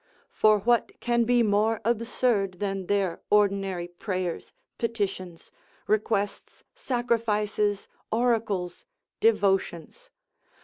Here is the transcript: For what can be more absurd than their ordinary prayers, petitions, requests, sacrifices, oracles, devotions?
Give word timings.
For 0.31 0.57
what 0.57 0.99
can 0.99 1.25
be 1.25 1.43
more 1.43 1.79
absurd 1.85 2.53
than 2.53 2.87
their 2.87 3.21
ordinary 3.29 3.87
prayers, 3.87 4.51
petitions, 4.79 5.51
requests, 5.85 6.63
sacrifices, 6.73 7.87
oracles, 8.11 8.87
devotions? 9.19 10.09